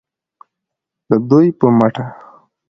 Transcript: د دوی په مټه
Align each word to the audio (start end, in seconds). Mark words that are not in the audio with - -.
د 1.09 1.11
دوی 1.29 1.47
په 1.59 1.67
مټه 1.77 2.05